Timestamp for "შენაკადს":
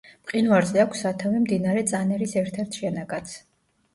2.81-3.37